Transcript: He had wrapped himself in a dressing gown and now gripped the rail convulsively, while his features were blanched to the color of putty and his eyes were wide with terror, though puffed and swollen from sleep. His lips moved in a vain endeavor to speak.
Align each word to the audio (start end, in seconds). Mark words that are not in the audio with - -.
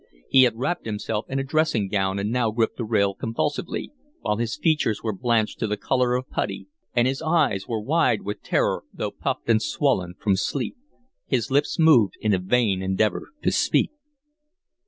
He 0.31 0.41
had 0.45 0.57
wrapped 0.57 0.87
himself 0.87 1.29
in 1.29 1.37
a 1.37 1.43
dressing 1.43 1.87
gown 1.87 2.17
and 2.17 2.31
now 2.31 2.49
gripped 2.49 2.77
the 2.77 2.83
rail 2.83 3.13
convulsively, 3.13 3.91
while 4.21 4.37
his 4.37 4.57
features 4.57 5.03
were 5.03 5.13
blanched 5.15 5.59
to 5.59 5.67
the 5.67 5.77
color 5.77 6.15
of 6.15 6.27
putty 6.27 6.65
and 6.95 7.07
his 7.07 7.21
eyes 7.21 7.67
were 7.67 7.79
wide 7.79 8.23
with 8.23 8.41
terror, 8.41 8.83
though 8.91 9.11
puffed 9.11 9.47
and 9.47 9.61
swollen 9.61 10.15
from 10.19 10.35
sleep. 10.37 10.75
His 11.27 11.51
lips 11.51 11.77
moved 11.77 12.15
in 12.19 12.33
a 12.33 12.39
vain 12.39 12.81
endeavor 12.81 13.29
to 13.43 13.51
speak. 13.51 13.91